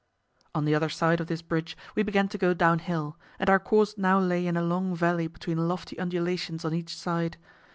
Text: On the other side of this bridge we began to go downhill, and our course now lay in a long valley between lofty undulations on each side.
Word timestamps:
On 0.55 0.65
the 0.65 0.73
other 0.73 0.89
side 0.89 1.19
of 1.21 1.27
this 1.27 1.43
bridge 1.43 1.77
we 1.93 2.01
began 2.01 2.27
to 2.29 2.37
go 2.39 2.55
downhill, 2.55 3.19
and 3.37 3.51
our 3.51 3.59
course 3.59 3.99
now 3.99 4.17
lay 4.17 4.47
in 4.47 4.57
a 4.57 4.63
long 4.63 4.95
valley 4.95 5.27
between 5.27 5.67
lofty 5.67 5.99
undulations 5.99 6.65
on 6.65 6.73
each 6.73 6.95
side. 6.97 7.37